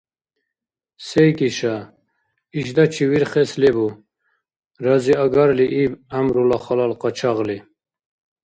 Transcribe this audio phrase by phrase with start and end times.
[1.07, 1.75] –СейкӀиша?
[2.59, 3.87] Ишдачи вирхес лебу?–
[4.85, 7.57] разиагарли иб гӀямрула халал къачагъли.